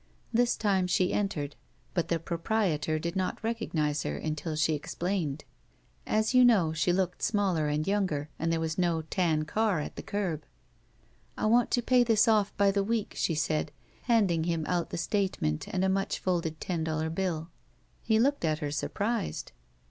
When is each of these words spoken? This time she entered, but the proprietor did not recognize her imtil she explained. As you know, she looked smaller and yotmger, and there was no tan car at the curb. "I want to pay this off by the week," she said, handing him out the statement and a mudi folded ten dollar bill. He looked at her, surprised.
This 0.33 0.55
time 0.57 0.87
she 0.87 1.13
entered, 1.13 1.55
but 1.93 2.07
the 2.07 2.17
proprietor 2.17 2.97
did 2.97 3.15
not 3.15 3.43
recognize 3.43 4.01
her 4.01 4.19
imtil 4.19 4.57
she 4.59 4.73
explained. 4.73 5.43
As 6.07 6.33
you 6.33 6.43
know, 6.43 6.73
she 6.73 6.91
looked 6.91 7.21
smaller 7.21 7.67
and 7.67 7.85
yotmger, 7.85 8.27
and 8.39 8.51
there 8.51 8.59
was 8.59 8.79
no 8.79 9.03
tan 9.03 9.45
car 9.45 9.79
at 9.79 9.97
the 9.97 10.01
curb. 10.01 10.43
"I 11.37 11.45
want 11.45 11.69
to 11.69 11.83
pay 11.83 12.03
this 12.03 12.27
off 12.27 12.51
by 12.57 12.71
the 12.71 12.83
week," 12.83 13.13
she 13.15 13.35
said, 13.35 13.71
handing 14.05 14.45
him 14.45 14.65
out 14.65 14.89
the 14.89 14.97
statement 14.97 15.67
and 15.67 15.85
a 15.85 15.87
mudi 15.87 16.17
folded 16.17 16.59
ten 16.59 16.83
dollar 16.83 17.11
bill. 17.11 17.51
He 18.01 18.17
looked 18.17 18.43
at 18.43 18.57
her, 18.57 18.71
surprised. 18.71 19.51